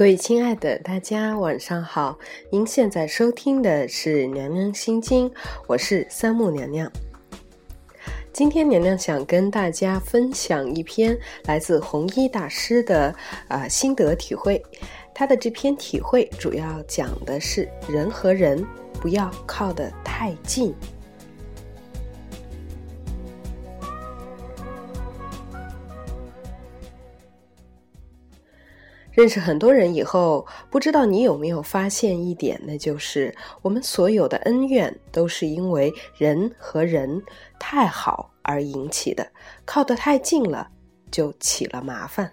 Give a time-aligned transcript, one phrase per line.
[0.00, 2.18] 各位亲爱的大家，晚上好！
[2.48, 5.28] 您现在收听的是《娘娘心经》，
[5.66, 6.90] 我是三木娘娘。
[8.32, 13.14] 今天娘娘想跟大家分享一篇来自弘一大师的
[13.46, 14.64] 啊心得体会。
[15.14, 18.66] 他的这篇体会主要讲的是人和人
[19.02, 20.74] 不要靠得太近。
[29.20, 37.22] 认识很多人以后，不知道你有没有发现一点，那就是我们所有的恩怨都是因为人和人
[37.58, 39.30] 太好而引起的，
[39.66, 40.66] 靠得太近了，
[41.10, 42.32] 就起了麻烦。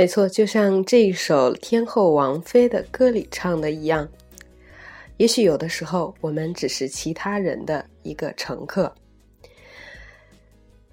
[0.00, 4.08] 没错，就像这一首天后王菲的歌里唱的一样，
[5.18, 8.90] 也许有的时候我们只是其他人的一个乘客。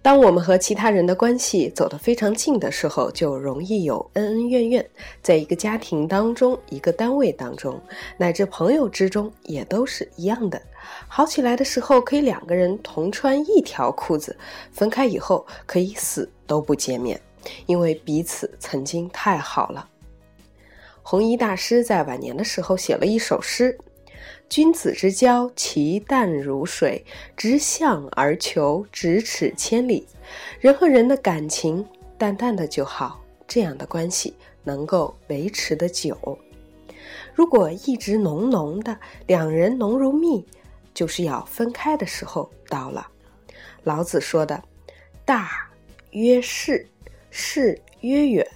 [0.02, 4.86] 当我们和其他人的关系走得非常近的时候，就容易有恩恩怨怨。
[5.22, 7.82] 在一个家庭当中、一个单位当中，
[8.18, 10.62] 乃至朋友之中，也都是一样的。
[11.08, 14.36] 好起来的时候，可以两个人同穿一条裤子；
[14.74, 17.18] 分开以后，可以死都不见面。
[17.66, 19.90] 因为彼此曾经太好了。
[21.02, 23.78] 弘一大师在晚年的时候写了一首诗
[24.50, 27.02] ：“君子之交，其淡如水；
[27.38, 30.06] 直向而求，咫尺千里。
[30.60, 31.86] 人和人的感情
[32.18, 36.38] 淡淡的就好，这样的关系能够维持的久。
[37.34, 38.98] 如果一直浓浓的，
[39.28, 40.46] 两人浓如蜜，
[40.94, 43.08] 就是要分开的时候到了。”
[43.86, 44.62] 老子说的
[45.24, 45.70] ：“大
[46.12, 46.86] 曰是。”
[47.40, 48.48] 事曰远，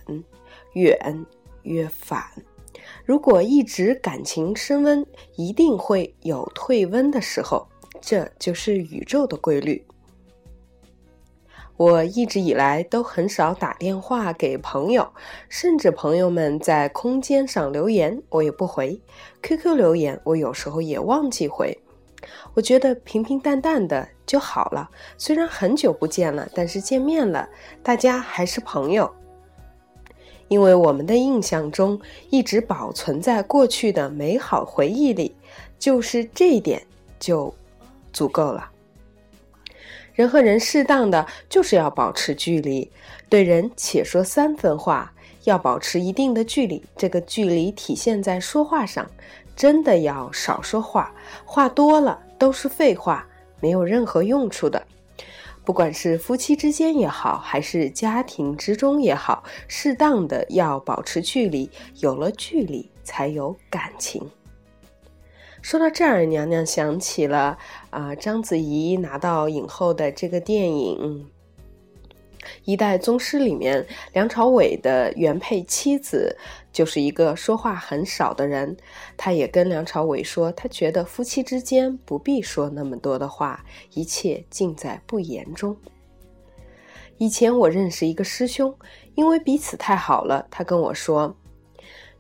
[0.73, 1.25] 远
[1.61, 2.23] 曰反。
[3.05, 5.05] 如果一直感情升温，
[5.35, 7.67] 一定会有退温的时候，
[8.01, 9.85] 这就是宇宙的规律。
[11.77, 15.13] 我一直以来都很少打电话给朋友，
[15.47, 18.99] 甚至朋友们在空间上留言，我也不回。
[19.43, 21.77] QQ 留言，我有时候也忘记回。
[22.53, 24.89] 我觉得平平淡淡的就好了。
[25.17, 27.47] 虽然很久不见了，但是见面了，
[27.81, 29.11] 大家还是朋友。
[30.47, 31.99] 因为我们的印象中
[32.29, 35.33] 一直保存在过去的美好回忆里，
[35.79, 36.81] 就是这一点
[37.19, 37.53] 就
[38.11, 38.69] 足够了。
[40.13, 42.91] 人和人适当的就是要保持距离，
[43.29, 45.13] 对人且说三分话，
[45.45, 46.83] 要保持一定的距离。
[46.97, 49.09] 这个距离体现在说话上。
[49.55, 51.13] 真的要少说话，
[51.45, 53.27] 话多了都是废话，
[53.59, 54.85] 没有任何用处的。
[55.63, 61.69] 不管是夫妻之间也好，还是家庭之中也好，适当的要保持距离，
[61.99, 64.27] 有了距离才有感情。
[65.61, 67.55] 说到这儿，娘娘想起了
[67.91, 71.29] 啊，章子怡拿到影后的这个电影。
[72.65, 76.35] 一代宗师里面，梁朝伟的原配妻子
[76.71, 78.75] 就是一个说话很少的人。
[79.15, 83.63] 他也跟梁朝伟说，他觉得夫妻之间不必说那么多的话，
[83.93, 85.75] 一切尽在不言中。
[87.17, 88.75] 以前我认识一个师兄，
[89.13, 91.35] 因为彼此太好了，他跟我说：“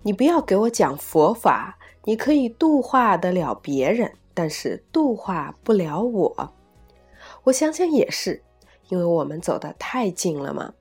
[0.03, 6.53] 你不要给我讲佛法，你可以度化得了别人，但是度化不了我。”
[7.43, 8.43] 我想想也是。
[8.91, 10.73] 因为我们走得太近了嘛。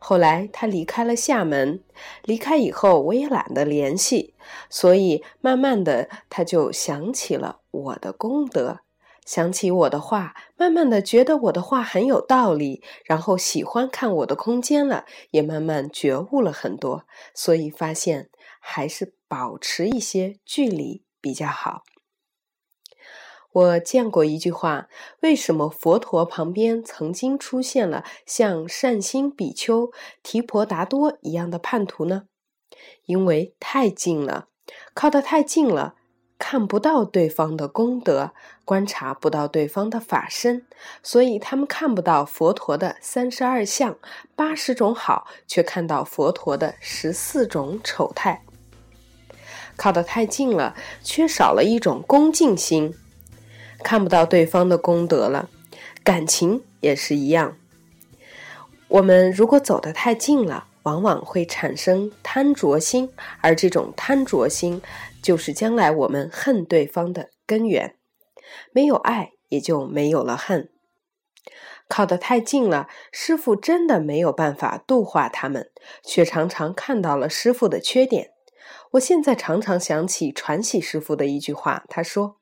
[0.00, 1.84] 后来他离开了厦门，
[2.24, 4.34] 离开以后我也懒得联系，
[4.68, 8.80] 所以慢慢的他就想起了我的功德，
[9.26, 17.04] 想起我的话，慢慢的觉得我的话很有道理，然后喜欢看我的空间了，也慢慢觉悟了很多，
[17.34, 21.82] 所以发现还是保持一些距离比较好。
[23.52, 24.88] 我见过一句话：
[25.20, 29.90] 为什么佛陀旁边曾经出现了像善心比丘、
[30.22, 32.24] 提婆达多一样的叛徒呢？
[33.06, 34.46] 因为太近了，
[34.94, 35.96] 靠得太近了，
[36.38, 38.30] 看不到对方的功德，
[38.64, 40.64] 观察不到对方的法身，
[41.02, 43.98] 所以他们看不到佛陀的三十二相、
[44.36, 48.44] 八十种好，却看到佛陀的十四种丑态。
[49.76, 52.94] 靠得太近了，缺少了一种恭敬心，
[53.82, 55.48] 看不到对方的功德了。
[56.02, 57.56] 感情也是一样，
[58.88, 60.66] 我们如果走得太近了。
[60.84, 63.12] 往往会产生贪着心，
[63.42, 64.80] 而这种贪着心，
[65.22, 67.96] 就是将来我们恨对方的根源。
[68.72, 70.70] 没有爱，也就没有了恨。
[71.86, 75.70] 靠得太近了，师傅真的没有办法度化他们，
[76.02, 78.30] 却常常看到了师傅的缺点。
[78.92, 82.36] 我现在常常想起传喜师傅的一句话，他说：“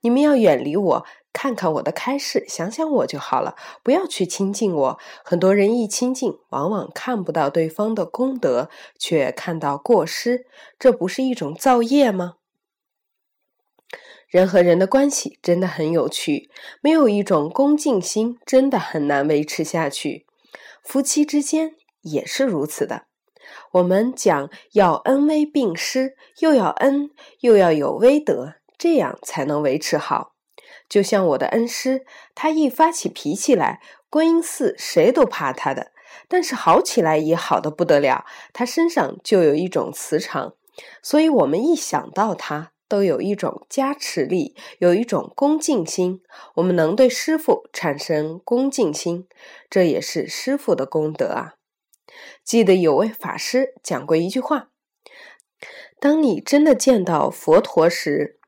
[0.00, 1.06] 你们要远离我。”
[1.36, 4.98] 看看我的开示，想想我就好了，不要去亲近我。
[5.24, 10.46] 很多人一亲近，往往看不到对方的功德，却看到过失，
[10.78, 12.36] 这不是一种造业吗？
[14.28, 16.48] 人和人的关系真的很有趣，
[16.80, 20.26] 没有一种恭敬心，真的很难维持下去。
[20.84, 23.06] 夫妻之间也是如此的。
[23.72, 30.34] 我们讲要恩威并施，又要恩，又要有威德，这样才能维持好。
[30.90, 32.04] 就像我的恩师，
[32.34, 35.92] 他一发起脾气来，观音寺谁都怕他的；
[36.28, 40.56] 但是好起来也好的不得了，他身上就有一种磁场，
[41.02, 46.20] 所以我们一想到他，都有一种加持力，有一种恭敬心。
[46.56, 49.26] 我们能对师傅产生恭敬心，
[49.70, 51.54] 这也是师傅的功德啊！
[52.44, 54.68] 记得有位法师讲过一句话：
[55.98, 58.38] 当你真的见到佛陀时，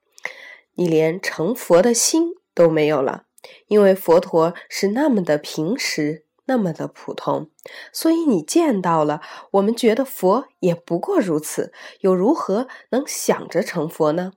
[0.77, 3.25] 你连成佛的心都没有了，
[3.67, 7.51] 因为佛陀是那么的平实，那么的普通，
[7.93, 9.21] 所以你见到了，
[9.53, 14.33] 我们觉得佛也不过如此，又如何能想着成佛呢？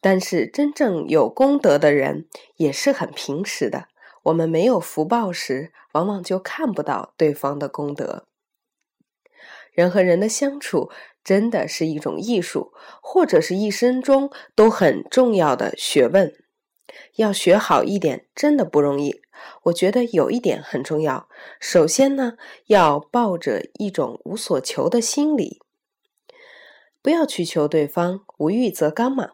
[0.00, 3.88] 但是真正有功德的人也是很平实的，
[4.24, 8.26] 我们没有福报时，往往就看不到对方的功德。
[9.72, 10.90] 人和人的相处。
[11.26, 16.32] 真的是一种艺术，或者是一生中都很重要的学问。
[17.16, 19.20] 要学好一点，真的不容易。
[19.64, 21.28] 我觉得有一点很重要，
[21.58, 22.34] 首先呢，
[22.66, 25.60] 要抱着一种无所求的心理，
[27.02, 29.30] 不要去求对方，无欲则刚嘛，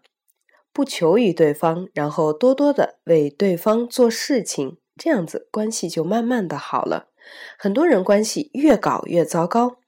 [0.72, 7.10] 不求于对方，然后多多的为对方做事情，这样子关系就慢慢的好了。
[7.58, 9.81] 很多人关系越搞越糟糕。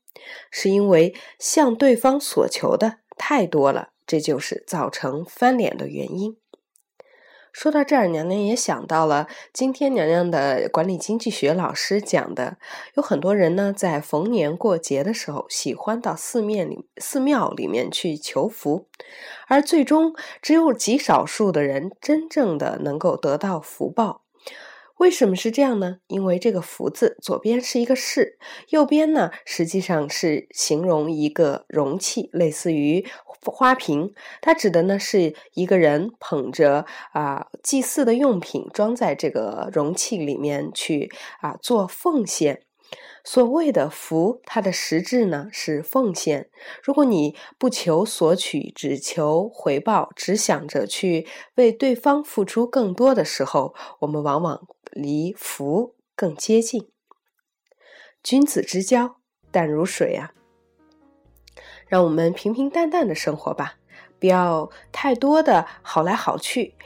[0.50, 6.36] 是因为向对方所求的太多了，这就是造成翻脸的原因。
[7.52, 12.58] 说到这儿，娘娘也想到了今天娘娘的管理经济学老师讲的，
[12.94, 18.88] 有很多人呢在逢年过节的时候喜欢到寺庙里寺庙里面去求福，
[19.46, 24.23] 而最终只有极少数的人真正的能够得到福报。
[24.98, 25.98] 为什么是这样呢？
[26.06, 28.38] 因为这个“福”字左边是一个“是”，
[28.70, 33.04] 右边呢实际上是形容一个容器，类似于
[33.44, 34.14] 花瓶。
[34.40, 42.62] 它指的呢是一个人捧着啊祭祀的用品，装在这个容器里面去啊做奉献。
[43.24, 46.50] 所谓的福，它的实质呢是奉献。
[46.82, 51.26] 如果你不求索取，只求回报，只想着去
[51.56, 56.88] 为对方付出更多的时候，我们往往离福更接近。
[58.22, 59.16] 君子之交
[59.50, 60.32] 淡如水啊！
[61.88, 63.74] 让我们平平淡淡的生活吧，
[64.20, 66.76] 不要太多的好来好去。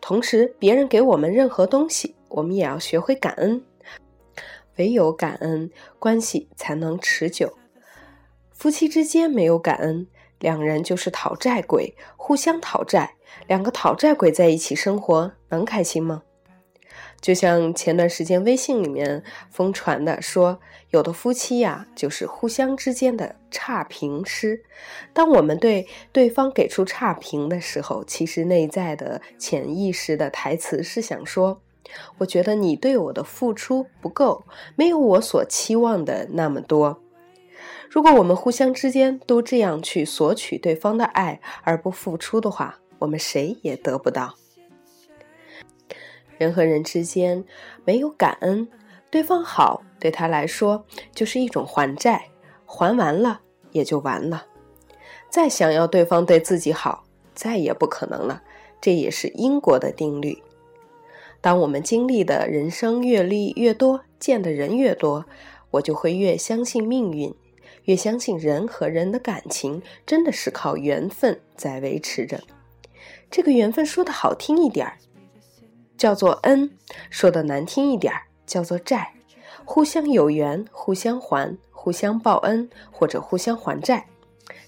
[0.00, 3.64] 同时，别人给我们任何东西，我们也要学会感恩。
[4.76, 5.70] 唯有感恩，
[6.00, 7.56] 关系才能持久。
[8.50, 10.08] 夫妻之间没有感恩，
[10.40, 13.14] 两人就是讨债鬼，互相讨债。
[13.46, 16.24] 两个讨债鬼在一起生活，能开心吗？
[17.20, 20.60] 就像前段时间微信里面疯传的，说
[20.90, 24.62] 有的夫妻呀，就是互相之间的差评师。
[25.12, 31.60] 当我们对对方给出差评的时候，其实内在的潜意识的台词是想说。
[32.18, 34.44] 我觉得你对我的付出不够，
[34.76, 37.00] 没有我所期望的那么多。
[37.88, 44.34] 如果我们互相之间都这样去索取对方的爱而不付出的话，我们谁也得不到。
[46.38, 47.44] 人和人之间
[47.84, 48.66] 没有感恩，
[49.10, 52.28] 对方好对他来说就是一种还债，
[52.64, 53.40] 还完了
[53.72, 54.46] 也就完了。
[55.28, 57.04] 再想要对方对自己好，
[57.34, 58.42] 再也不可能了。
[58.80, 60.40] 这也是因果的定律。
[61.40, 65.26] 当我们经历的人生阅历越多，见的人越多，
[65.72, 67.34] 我就会越相信命运，
[67.84, 72.40] 越相信人和人的感情真的是靠缘分在维持着。
[73.30, 74.98] 这个缘分说的好听一点儿，
[75.98, 76.70] 叫做恩；
[77.10, 79.12] 说的难听一点儿，叫做债。
[79.64, 84.06] 互相有缘，互相还，互相报恩，或者互相还债，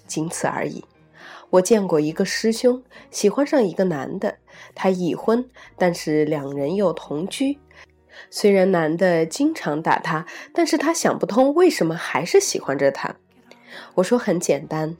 [0.07, 0.85] 仅此而已。
[1.49, 4.37] 我见过一个师兄喜欢上一个男的，
[4.75, 7.59] 他已婚，但是两人又同居。
[8.29, 13.17] 虽然男的经常打他，但是他想不通为什么还是喜欢着他。
[13.95, 14.97] 我说很简单，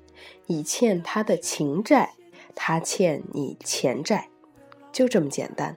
[0.47, 2.15] 你欠他的情债，
[2.55, 4.30] 他欠你钱债，
[4.93, 5.77] 就这么简单。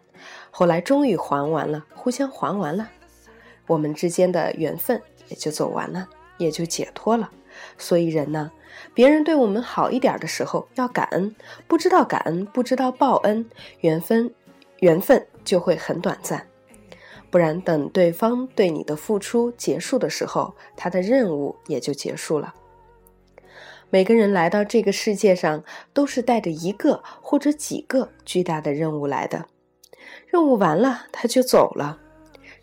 [0.51, 2.89] 后来终于还完了，互相还完了，
[3.67, 7.32] 我们之间的缘分也就走完了，也就解脱了。
[7.77, 8.51] 所以人呢，
[8.93, 11.36] 别人对我们好一点的时候要感恩，
[11.67, 13.50] 不知道感恩，不知道报恩，
[13.82, 14.34] 缘分
[14.79, 16.48] 缘分就会很短暂。
[17.29, 22.53] 不然，等对方对你的付出结束的时候，他的任务也就结束了。
[23.94, 29.46] 每个人来到这个世界上，都是带着一个或者几个巨大的任务来的。
[30.26, 32.00] 任务完了，他就走了。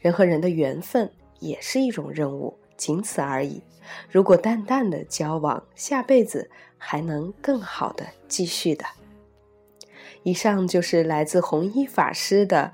[0.00, 1.08] 人和人的缘分
[1.38, 3.62] 也是一种任务，仅此而已。
[4.10, 8.84] 如果淡淡的交往，下辈子还能更好的继续的。
[10.24, 12.72] 以上就是来自弘一法师的。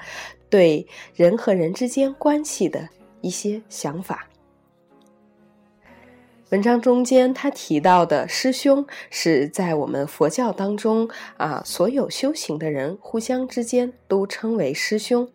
[0.49, 2.89] 对人和人之间关系的
[3.21, 4.27] 一些想法。
[6.51, 15.29] 文章中间他提到的师兄，是在我们佛教当中啊，所有修行的人互相之间都称为师兄。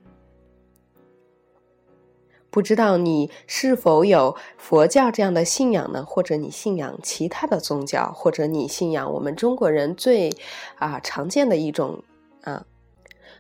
[2.49, 6.05] 不知道你是否有佛教这样的信仰呢？
[6.05, 10.33] 或者你信仰其他的宗教，或者你信仰我们中国人最
[10.75, 12.05] 啊常见的一种
[12.43, 12.65] 啊。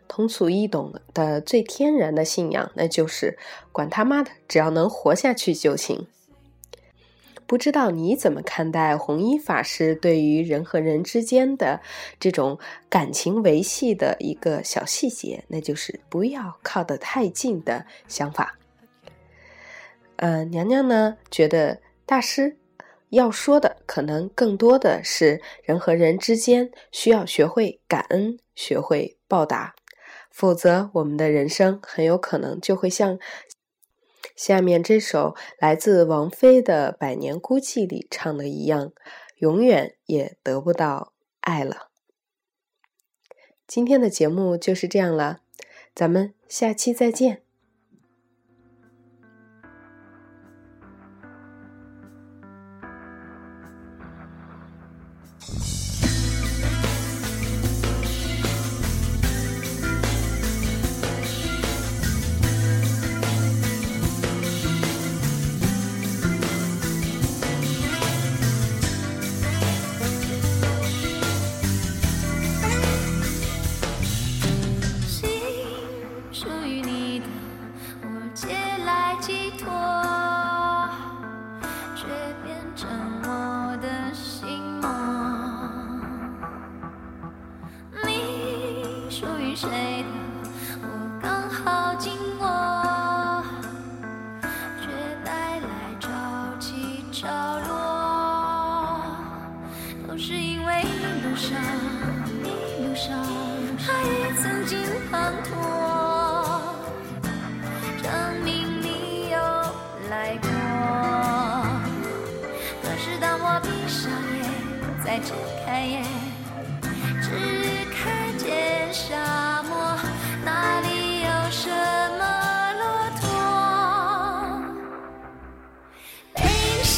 [0.09, 3.37] 通俗易懂的最天然的信仰，那就是
[3.71, 6.05] 管他妈的，只要能活下去就行。
[7.51, 11.81] 不知道你怎么看待弘一法师对于人和人之间的
[12.17, 18.57] 这种感情维系的一个小细节，那就是不要靠得太近的想法。
[20.15, 22.55] 呃，娘娘呢觉得大师
[23.09, 29.75] 要说的可能更多的是人和人之间需要学会感恩，学会报答。
[30.29, 33.19] 否则，我们的人生很有可能就会像
[34.41, 38.91] 下面这首来自王菲的《百年孤寂》里唱的一样，
[39.37, 41.91] 永远也得不到爱了。
[43.67, 45.41] 今天的节目就是这样了，
[45.93, 47.43] 咱们下期再见。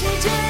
[0.03, 0.42] 世界。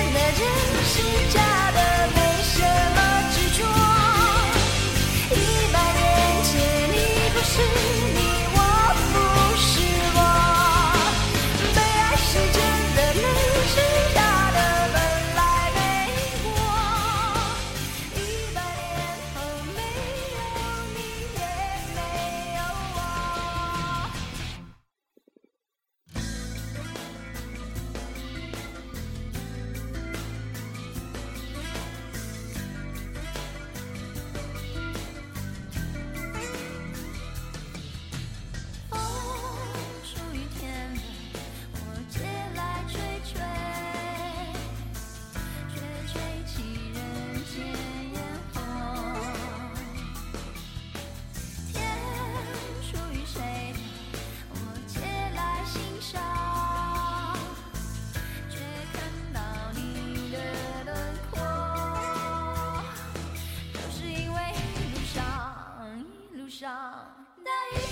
[67.43, 67.83] たい